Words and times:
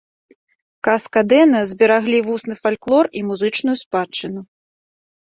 Каска-дэна 0.85 1.59
збераглі 1.71 2.19
вусны 2.29 2.55
фальклор 2.63 3.05
і 3.19 3.23
музычную 3.27 3.75
спадчыну. 3.83 4.41